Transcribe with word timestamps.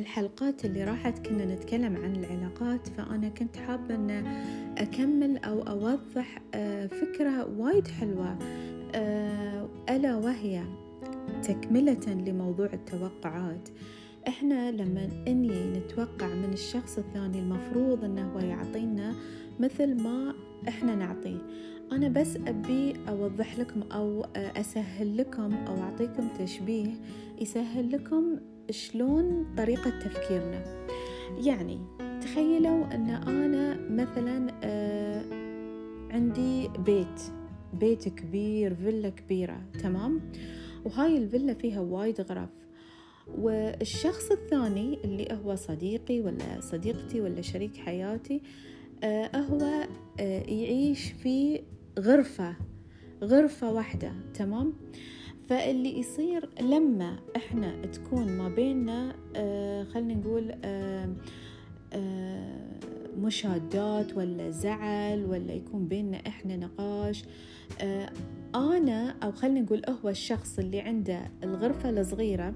الحلقات 0.00 0.64
اللي 0.64 0.84
راحت 0.84 1.26
كنا 1.26 1.44
نتكلم 1.54 1.96
عن 1.96 2.16
العلاقات 2.16 2.88
فأنا 2.88 3.28
كنت 3.28 3.56
حابة 3.56 3.94
أن 3.94 4.10
أكمل 4.78 5.38
أو 5.38 5.62
أوضح 5.62 6.42
آه، 6.54 6.86
فكرة 6.86 7.58
وايد 7.58 7.88
حلوة 7.88 8.38
آه، 8.94 9.68
ألا 9.90 10.16
وهي 10.16 10.62
تكملة 11.42 12.14
لموضوع 12.26 12.68
التوقعات. 12.72 13.68
إحنا 14.28 14.70
لما 14.70 15.08
إني 15.28 15.78
نتوقع 15.78 16.26
من 16.26 16.52
الشخص 16.52 16.98
الثاني 16.98 17.38
المفروض 17.38 18.04
إنه 18.04 18.32
هو 18.32 18.38
يعطينا 18.38 19.14
مثل 19.60 20.02
ما 20.02 20.34
إحنا 20.68 20.94
نعطيه. 20.94 21.38
أنا 21.92 22.08
بس 22.08 22.36
أبي 22.36 22.94
أوضح 23.08 23.58
لكم 23.58 23.82
أو 23.82 24.24
أسهل 24.36 25.16
لكم 25.16 25.54
أو 25.54 25.82
أعطيكم 25.82 26.28
تشبيه 26.38 26.94
يسهل 27.40 27.92
لكم 27.92 28.36
شلون 28.70 29.54
طريقة 29.56 29.90
تفكيرنا؟ 29.90 30.86
يعني 31.44 31.78
تخيلوا 32.20 32.94
أن 32.94 33.10
أنا 33.10 33.74
مثلا 33.90 34.52
آه، 34.62 35.24
عندي 36.10 36.68
بيت 36.68 37.20
بيت 37.80 38.08
كبير 38.08 38.74
فيلا 38.74 39.08
كبيرة 39.08 39.60
تمام؟ 39.82 40.20
وهاي 40.84 41.18
الفيلا 41.18 41.54
فيها 41.54 41.80
وايد 41.80 42.20
غرف. 42.20 42.48
والشخص 43.38 44.30
الثاني 44.30 44.98
اللي 45.04 45.28
هو 45.44 45.54
صديقي 45.54 46.20
ولا 46.20 46.60
صديقتي 46.60 47.20
ولا 47.20 47.40
شريك 47.42 47.76
حياتي 47.76 48.42
آه 49.04 49.36
هو 49.36 49.60
آه 50.20 50.42
يعيش 50.42 51.12
في 51.12 51.60
غرفة 51.98 52.56
غرفة 53.24 53.72
واحدة 53.72 54.12
تمام؟ 54.34 54.72
فاللي 55.50 55.98
يصير 55.98 56.48
لما 56.60 57.16
إحنا 57.36 57.86
تكون 57.86 58.36
ما 58.36 58.48
بيننا 58.48 59.14
آه 59.36 59.84
خلينا 59.84 60.14
نقول 60.14 60.54
آه 60.64 61.08
آه 61.92 62.80
مشادات 63.18 64.16
ولا 64.16 64.50
زعل 64.50 65.24
ولا 65.24 65.52
يكون 65.52 65.88
بيننا 65.88 66.16
إحنا 66.16 66.56
نقاش 66.56 67.24
آه 67.80 68.10
أنا 68.54 69.10
أو 69.22 69.32
خلينا 69.32 69.60
نقول 69.60 69.82
هو 69.88 70.08
الشخص 70.08 70.58
اللي 70.58 70.80
عنده 70.80 71.30
الغرفة 71.44 71.90
الصغيرة 71.90 72.54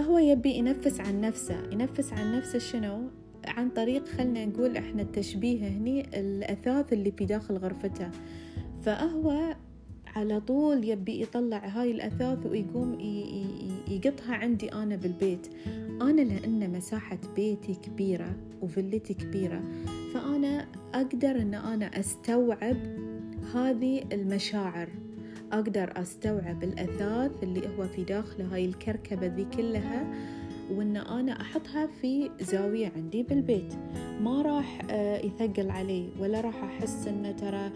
هو 0.00 0.18
يبي 0.18 0.50
ينفس 0.50 1.00
عن 1.00 1.20
نفسه 1.20 1.62
ينفس 1.72 2.12
عن 2.12 2.36
نفسه 2.36 2.58
شنو؟ 2.58 3.00
عن 3.46 3.70
طريق 3.70 4.08
خلنا 4.08 4.46
نقول 4.46 4.76
إحنا 4.76 5.02
التشبيه 5.02 5.68
هني 5.68 6.20
الأثاث 6.20 6.92
اللي 6.92 7.10
في 7.10 7.24
داخل 7.24 7.56
غرفته. 7.56 8.10
فهو 8.82 9.54
على 10.16 10.40
طول 10.40 10.84
يبي 10.84 11.22
يطلع 11.22 11.66
هاي 11.66 11.90
الأثاث 11.90 12.46
ويقوم 12.46 12.98
يقطها 13.88 14.34
عندي 14.34 14.72
أنا 14.72 14.96
بالبيت. 14.96 15.46
أنا 16.02 16.20
لأن 16.20 16.72
مساحة 16.72 17.18
بيتي 17.36 17.74
كبيرة 17.74 18.36
وفلتي 18.62 19.14
كبيرة 19.14 19.62
فأنا 20.14 20.66
أقدر 20.94 21.30
أن 21.30 21.54
أنا 21.54 22.00
أستوعب 22.00 22.76
هذه 23.54 24.04
المشاعر. 24.12 24.88
أقدر 25.52 25.92
أستوعب 25.96 26.64
الأثاث 26.64 27.42
اللي 27.42 27.68
هو 27.68 27.88
في 27.88 28.04
داخله 28.04 28.54
هاي 28.54 28.64
الكركبة 28.64 29.26
ذي 29.26 29.44
كلها. 29.56 30.14
وإن 30.70 30.96
أنا 30.96 31.40
أحطها 31.40 31.86
في 31.86 32.30
زاوية 32.40 32.92
عندي 32.96 33.22
بالبيت. 33.22 33.74
ما 34.20 34.42
راح 34.42 34.78
آه، 34.90 35.18
يثقل 35.18 35.70
علي 35.70 36.08
ولا 36.20 36.40
راح 36.40 36.64
أحس 36.64 37.08
إنه 37.08 37.32
ترى 37.32 37.70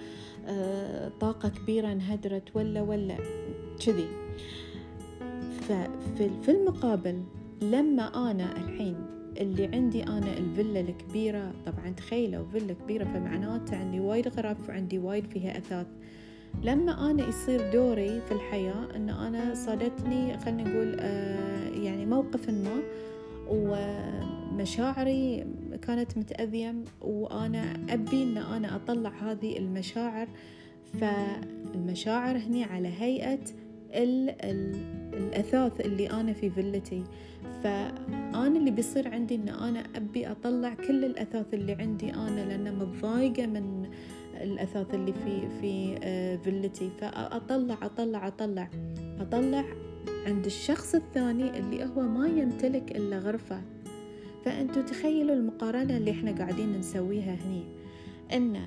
آه، 0.47 1.12
طاقة 1.20 1.48
كبيرة 1.48 1.92
انهدرت 1.92 2.56
ولا 2.56 2.83
ولا 2.83 3.16
كذي. 3.86 4.09
ففي 5.69 6.48
المقابل 6.50 7.22
لما 7.62 8.31
أنا 8.31 8.56
الحين 8.56 8.97
اللي 9.41 9.66
عندي 9.66 10.03
أنا 10.03 10.38
الفيلا 10.38 10.81
الكبيرة 10.81 11.53
طبعا 11.66 11.91
تخيلوا 11.91 12.44
فيلا 12.53 12.75
كبيرة 12.75 13.04
فمعناته 13.04 13.77
عندي 13.77 14.00
وايد 14.00 14.28
غرف 14.28 14.69
وعندي 14.69 14.98
وايد 14.98 15.27
فيها 15.27 15.59
أثاث. 15.59 15.87
لما 16.62 17.10
أنا 17.10 17.28
يصير 17.28 17.72
دوري 17.72 18.20
في 18.20 18.32
الحياة 18.32 18.97
أن 18.97 19.10
أنا 19.10 19.54
صادتني 19.54 20.38
خلينا 20.38 20.70
نقول 20.70 20.97
آه، 21.00 21.69
يعني 21.69 22.06
موقف 22.06 22.50
ما 22.50 22.82
ومشاعري 23.48 25.47
كانت 25.82 26.19
متأذية 26.19 26.75
وأنا 27.00 27.72
أبي 27.91 28.22
أن 28.22 28.36
أنا 28.36 28.76
أطلع 28.76 29.10
هذه 29.10 29.59
المشاعر. 29.59 30.28
فالمشاعر 31.00 32.36
هني 32.36 32.65
على 32.65 32.88
هيئة 32.88 33.41
ال 33.94 34.30
ال 34.30 34.76
الأثاث 35.15 35.80
اللي 35.80 36.10
أنا 36.10 36.32
في 36.32 36.50
فيلتي. 36.50 37.04
فأنا 37.62 38.59
اللي 38.59 38.70
بيصير 38.70 39.09
عندي 39.09 39.34
أن 39.34 39.48
أنا 39.48 39.84
أبي 39.97 40.30
أطلع 40.30 40.75
كل 40.75 41.04
الأثاث 41.04 41.54
اللي 41.54 41.72
عندي 41.72 42.15
أنا 42.15 42.41
لأن 42.41 42.78
متضايقة 42.78 43.47
من 43.47 43.91
الأثاث 44.43 44.94
اللي 44.94 45.12
في 45.12 45.49
في 45.60 45.99
آه، 46.03 46.37
فيلتي 46.37 46.91
فأطلع 47.00 47.78
أطلع 47.82 48.26
أطلع. 48.26 48.71
أطلع 49.21 49.65
عند 50.26 50.47
الشخص 50.47 50.94
الثاني 50.94 51.59
اللي 51.59 51.84
هو 51.84 52.03
ما 52.03 52.28
يمتلك 52.28 52.97
إلا 52.97 53.19
غرفة. 53.19 53.62
فأنتوا 54.44 54.82
تخيلوا 54.82 55.34
المقارنة 55.34 55.97
اللي 55.97 56.10
إحنا 56.10 56.32
قاعدين 56.32 56.78
نسويها 56.78 57.34
هني. 57.34 57.62
إن 58.32 58.60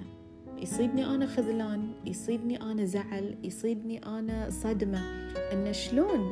يصيبني 0.62 1.06
أنا 1.06 1.26
خذلان 1.26 1.92
يصيبني 2.06 2.62
أنا 2.62 2.86
زعل 2.86 3.36
يصيبني 3.44 4.06
أنا 4.06 4.50
صدمة. 4.50 5.02
إن 5.54 5.74
شلون 5.74 6.32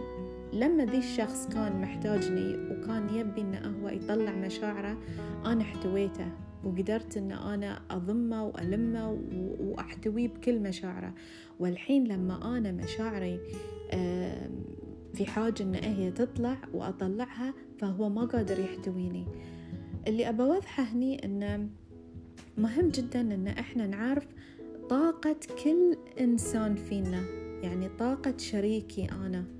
لما 0.54 0.86
ذي 0.86 0.98
الشخص 0.98 1.48
كان 1.48 1.82
محتاجني 1.82 2.54
وكان 2.56 3.10
يبي 3.16 3.42
إنه 3.42 3.80
هو 3.82 3.90
يطلع 3.90 4.32
مشاعره 4.32 4.98
أنا 5.46 5.62
احتويته 5.62 6.32
وقدرت 6.64 7.18
إن 7.18 7.32
أنا 7.32 7.82
أضمه 7.92 8.46
وألمه 8.46 9.22
وأحتويه 9.60 10.28
بكل 10.28 10.60
مشاعره. 10.60 11.14
والحين 11.60 12.08
لما 12.08 12.58
أنا 12.58 12.72
مشاعري 12.72 13.40
في 15.14 15.26
حاجة 15.26 15.64
إن 15.64 15.76
هي 15.76 16.12
تطلع 16.12 16.58
وأطلعها 16.74 17.54
فهو 17.78 18.10
ما 18.10 18.26
قادر 18.26 18.60
يحتويني. 18.60 19.26
اللي 20.08 20.30
أبى 20.30 20.44
أوضحه 20.44 20.84
هني 20.84 21.26
ان 21.26 21.70
مهم 22.58 22.90
جدا 22.90 23.22
إن 23.22 23.48
إحنا 23.48 23.88
نعرف 23.88 24.28
طاقة 24.90 25.36
كل 25.64 25.98
إنسان 26.20 26.76
فينا 26.76 27.22
يعني 27.64 27.90
طاقة 27.90 28.34
شريكي 28.38 29.08
أنا. 29.12 29.59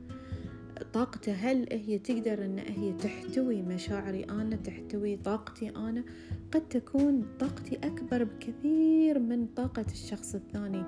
طاقته 0.94 1.32
هل 1.32 1.68
هي 1.72 2.00
تقدر 2.00 2.46
إن 2.46 2.60
هي 2.60 2.94
تحتوي 2.94 3.62
مشاعري؟ 3.62 4.24
أنا 4.24 4.56
تحتوي 4.56 5.18
طاقتي 5.18 5.70
أنا 5.70 6.04
قد 6.52 6.70
تكون 6.70 7.26
طاقتي 7.40 7.76
أكبر 7.76 8.24
بكثير 8.24 9.20
من 9.20 9.48
طاقة 9.48 9.86
الشخص 9.92 10.36
الثاني. 10.36 10.84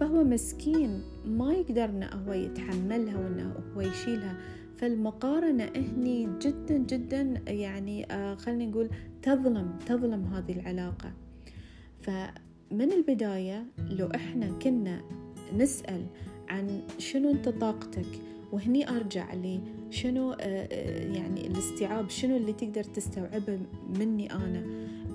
فهو 0.00 0.24
مسكين 0.24 1.02
ما 1.26 1.52
يقدر 1.52 1.84
انه 1.84 2.06
هو 2.06 2.32
يتحملها 2.32 3.18
وانه 3.18 3.54
هو 3.76 3.80
يشيلها. 3.80 4.36
فالمقارنة 4.76 5.64
هني 5.64 6.28
جدا 6.40 6.78
جدا 6.78 7.42
يعني 7.48 8.12
آه 8.12 8.34
خلينا 8.34 8.66
نقول 8.66 8.90
تظلم 9.22 9.78
تظلم 9.86 10.24
هذه 10.24 10.52
العلاقة. 10.52 11.12
فمن 12.00 12.92
البداية 12.92 13.66
لو 13.90 14.06
إحنا 14.14 14.58
كنا 14.58 15.02
نسأل 15.56 16.06
عن 16.48 16.80
شنو 16.98 17.30
أنت 17.30 17.48
طاقتك؟ 17.48 18.31
وهني 18.52 18.90
أرجع 18.90 19.34
لي 19.34 19.60
شنو 19.90 20.32
آه، 20.32 20.36
آه، 20.40 21.12
يعني 21.12 21.46
الاستيعاب 21.46 22.10
شنو 22.10 22.36
اللي 22.36 22.52
تقدر 22.52 22.84
تستوعبه 22.84 23.58
مني 23.98 24.32
أنا؟ 24.32 24.64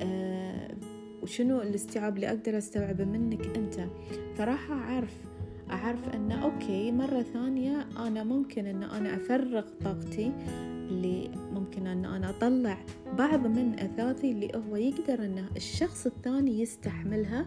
آه، 0.01 0.67
وشنو 1.23 1.61
الاستيعاب 1.61 2.15
اللي 2.15 2.27
أقدر 2.29 2.57
أستوعبه 2.57 3.05
منك 3.05 3.57
أنت؟ 3.57 3.87
فراح 4.35 4.71
أعرف 4.71 5.13
أعرف 5.71 6.09
أن 6.09 6.31
أوكي 6.31 6.91
مرة 6.91 7.21
ثانية 7.21 7.87
أنا 7.97 8.23
ممكن 8.23 8.65
أن 8.65 8.83
أنا 8.83 9.15
أفرغ 9.15 9.65
طاقتي 9.83 10.31
اللي 10.89 11.29
ممكن 11.53 11.87
أن 11.87 12.05
أنا 12.05 12.29
أطلع 12.29 12.77
بعض 13.17 13.47
من 13.47 13.79
أثاثي 13.79 14.31
اللي 14.31 14.51
هو 14.55 14.75
يقدر 14.75 15.25
أن 15.25 15.45
الشخص 15.55 16.05
الثاني 16.05 16.61
يستحملها 16.61 17.45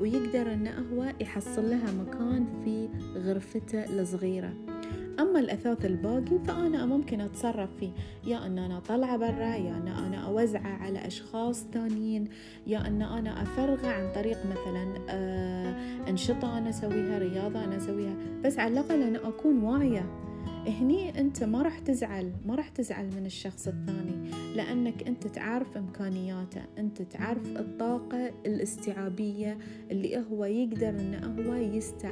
ويقدر 0.00 0.52
أنه 0.52 0.86
هو 0.92 1.12
يحصل 1.20 1.70
لها 1.70 1.92
مكان 1.92 2.46
في 2.64 2.88
غرفته 3.16 3.84
الصغيرة. 3.84 4.73
أما 5.20 5.40
الأثاث 5.40 5.84
الباقي 5.84 6.38
فأنا 6.46 6.86
ممكن 6.86 7.20
أتصرف 7.20 7.70
فيه. 7.80 7.90
يا 8.26 8.46
أن 8.46 8.58
أنا 8.58 8.78
أطلعه 8.78 9.16
برا 9.16 9.54
يا 9.54 9.76
أن 9.76 9.88
أنا 9.88 10.16
أوزعة 10.26 10.76
على 10.76 11.06
أشخاص 11.06 11.64
ثانيين 11.72 12.28
يا 12.66 12.86
أن 12.86 13.02
أنا 13.02 13.42
أفرغة 13.42 13.86
عن 13.86 14.12
طريق 14.14 14.38
مثلا 14.46 14.94
آه، 15.08 15.74
أنشطة 16.08 16.58
أنا 16.58 16.70
أسويها 16.70 17.18
رياضة 17.18 17.64
أنا 17.64 17.76
أسويها. 17.76 18.16
بس 18.44 18.58
على 18.58 18.72
الأقل 18.72 19.02
أنا 19.02 19.28
أكون 19.28 19.62
واعية. 19.62 20.24
هني 20.66 21.20
أنت 21.20 21.44
ما 21.44 21.62
راح 21.62 21.78
تزعل 21.78 22.32
ما 22.46 22.54
راح 22.54 22.68
تزعل 22.68 23.06
من 23.06 23.26
الشخص 23.26 23.68
الثاني 23.68 24.30
لأنك 24.54 25.08
أنت 25.08 25.26
تعرف 25.26 25.76
إمكانياته 25.76 26.62
أنت 26.78 27.02
تعرف 27.02 27.56
الطاقة 27.56 28.32
الاستيعابية 28.46 29.58
اللي 29.90 30.24
هو 30.30 30.44
يقدر 30.44 30.88
أنه 30.88 31.48
هو 31.48 31.54
يستع... 31.54 32.10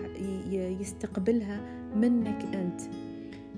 يستقبلها 0.53 1.82
منك 1.97 2.45
أنت. 2.55 2.81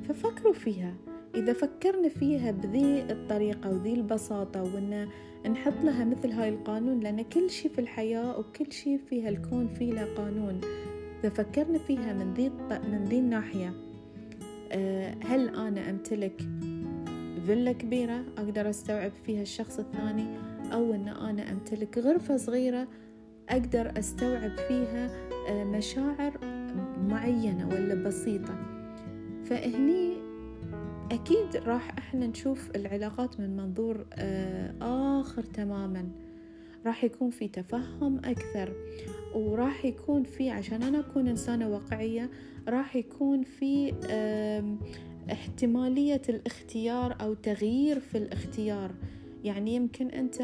ففكروا 0.09 0.53
فيها. 0.53 0.95
إذا 1.35 1.53
فكرنا 1.53 2.09
فيها 2.09 2.51
بذي 2.51 3.03
الطريقة 3.11 3.71
وذي 3.71 3.95
البساطة 3.95 4.63
وإن 4.63 5.09
نحط 5.51 5.85
لها 5.85 6.05
مثل 6.05 6.31
هاي 6.31 6.49
القانون 6.49 7.01
لأن 7.01 7.23
كل 7.23 7.51
شي 7.51 7.69
في 7.69 7.81
الحياة 7.81 8.39
وكل 8.39 8.73
شي 8.73 8.99
في 8.99 9.23
هالكون 9.23 9.69
فيه 9.69 9.93
له 9.93 10.15
قانون. 10.15 10.61
إذا 11.21 11.29
فكرنا 11.29 11.79
فيها 11.79 12.13
من 12.13 12.35
ذي 12.35 12.49
من 12.71 13.05
ذي 13.05 13.19
الناحية 13.19 13.73
آه، 14.73 15.15
هل 15.25 15.49
أنا 15.49 15.91
أمتلك 15.91 16.43
فيلا 17.47 17.73
كبيرة 17.73 18.25
أقدر 18.39 18.71
أستوعب 18.71 19.13
فيها 19.27 19.43
الشخص 19.43 19.79
الثاني؟ 19.79 20.27
أو 20.73 20.95
أن 20.95 21.09
أنا 21.09 21.53
أمتلك 21.53 21.99
غرفة 21.99 22.37
صغيرة 22.37 22.89
أقدر 23.49 23.99
أستوعب 23.99 24.57
فيها 24.69 25.11
آه، 25.49 25.65
مشاعر 25.65 26.33
معينة 27.09 27.69
ولا 27.69 27.95
بسيطة. 27.95 28.55
فهني 29.45 30.15
أكيد 31.13 31.57
راح 31.67 31.99
إحنا 31.99 32.27
نشوف 32.27 32.71
العلاقات 32.77 33.41
من 33.41 33.57
منظور 33.57 34.07
آه، 34.13 35.21
آخر 35.21 35.43
تماما. 35.43 36.09
راح 36.87 37.05
يكون 37.05 37.31
في 37.31 37.49
تفهم 37.49 38.19
أكثر 38.25 38.73
وراح 39.35 39.85
يكون 39.85 40.25
في 40.25 40.51
عشان 40.51 40.83
أنا 40.83 41.01
أكون 41.01 41.29
إنسانة 41.29 41.69
واقعية 41.69 42.31
راح 42.69 42.97
يكون 42.97 43.43
في 43.43 43.95
احتمالية 45.33 46.23
الاختيار 46.29 47.17
أو 47.21 47.35
تغيير 47.35 48.01
في 48.01 48.19
الاختيار. 48.19 48.91
يعني 49.45 49.75
يمكن 49.75 50.09
أنت 50.09 50.43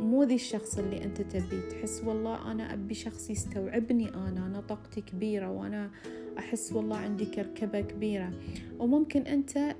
مو 0.00 0.22
ذي 0.22 0.34
الشخص 0.34 0.78
اللي 0.78 1.04
أنت 1.04 1.22
تبي 1.22 1.60
تحس 1.70 2.02
والله 2.04 2.52
أنا 2.52 2.72
أبي 2.72 2.94
شخص 2.94 3.30
يستوعبني 3.30 4.08
أنا 4.08 4.46
أنا 4.46 4.60
طاقتي 4.60 5.00
كبيرة 5.00 5.50
وأنا 5.50 5.90
أحس 6.38 6.72
والله 6.72 6.96
عندي 6.96 7.26
كركبة 7.26 7.80
كبيرة. 7.80 8.32
وممكن 8.78 9.22
أنت 9.22 9.76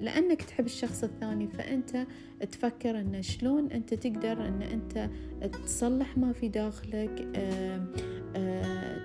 لأنك 0.00 0.42
تحب 0.42 0.66
الشخص 0.66 1.04
الثاني 1.04 1.48
فأنت 1.48 2.06
تفكر 2.52 3.00
أن 3.00 3.22
شلون 3.22 3.72
أنت 3.72 3.94
تقدر 3.94 4.48
أن 4.48 4.62
أنت 4.62 5.10
تصلح 5.64 6.18
ما 6.18 6.32
في 6.32 6.48
داخلك 6.48 7.28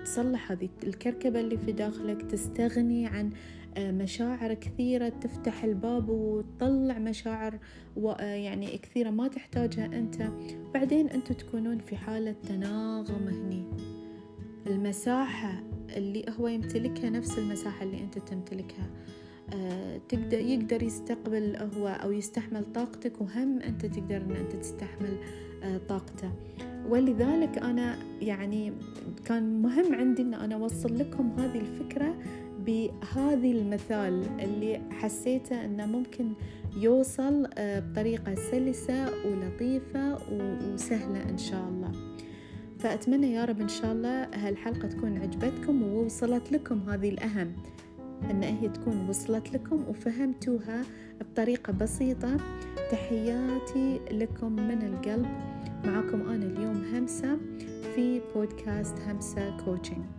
تصلح 0.04 0.52
هذه 0.52 0.68
الكركبة 0.84 1.40
اللي 1.40 1.58
في 1.58 1.72
داخلك 1.72 2.22
تستغني 2.22 3.06
عن 3.06 3.30
مشاعر 3.78 4.54
كثيرة 4.54 5.08
تفتح 5.08 5.64
الباب 5.64 6.08
وتطلع 6.08 6.98
مشاعر 6.98 7.58
يعني 8.20 8.78
كثيرة 8.78 9.10
ما 9.10 9.28
تحتاجها 9.28 9.86
أنت. 9.86 10.28
بعدين 10.74 11.08
أنتوا 11.08 11.36
تكونون 11.36 11.78
في 11.78 11.96
حالة 11.96 12.34
تناغم 12.48 13.28
هني. 13.28 13.64
المساحة 14.66 15.62
اللي 15.96 16.24
هو 16.40 16.48
يمتلكها 16.48 17.10
نفس 17.10 17.38
المساحة 17.38 17.84
اللي 17.84 18.00
أنت 18.00 18.18
تمتلكها. 18.18 18.90
أه 19.54 20.00
تقدر 20.08 20.38
يقدر 20.38 20.82
يستقبل 20.82 21.56
هو 21.56 21.88
أو 21.88 22.12
يستحمل 22.12 22.72
طاقتك 22.72 23.20
وهم 23.20 23.58
أنت 23.58 23.86
تقدر 23.86 24.16
أن 24.16 24.30
أنت 24.30 24.52
تستحمل 24.52 25.16
طاقته. 25.88 26.32
ولذلك 26.88 27.58
أنا 27.58 27.98
يعني 28.20 28.72
كان 29.24 29.62
مهم 29.62 29.94
عندي 29.94 30.22
أن 30.22 30.34
أنا 30.34 30.54
أوصل 30.54 30.98
لكم 30.98 31.30
هذه 31.38 31.58
الفكرة 31.60 32.18
بهذه 32.68 33.52
المثال 33.52 34.40
اللي 34.40 34.80
حسيته 34.90 35.64
أنه 35.64 35.86
ممكن 35.86 36.32
يوصل 36.76 37.46
آه، 37.58 37.80
بطريقة 37.80 38.34
سلسة 38.34 39.06
ولطيفة 39.26 40.18
وسهلة 40.32 41.30
إن 41.30 41.38
شاء 41.38 41.68
الله. 41.68 41.92
فأتمنى 42.78 43.32
يا 43.32 43.44
رب 43.44 43.60
إن 43.60 43.68
شاء 43.68 43.92
الله 43.92 44.24
هالحلقة 44.34 44.88
تكون 44.88 45.18
عجبتكم 45.18 45.82
ووصلت 45.82 46.52
لكم 46.52 46.90
هذه 46.90 47.08
الأهم 47.08 47.52
أن 48.30 48.42
هي 48.42 48.68
تكون 48.68 49.08
وصلت 49.08 49.54
لكم 49.54 49.84
وفهمتوها 49.88 50.82
بطريقة 51.20 51.72
بسيطة. 51.72 52.36
تحياتي 52.90 54.00
لكم 54.10 54.52
من 54.52 54.82
القلب. 54.82 55.26
معكم 55.84 56.20
أنا 56.20 56.46
اليوم 56.46 56.84
همسة 56.94 57.38
في 57.94 58.20
بودكاست 58.34 58.98
همسة 59.00 59.56
كوتشنج 59.64 60.17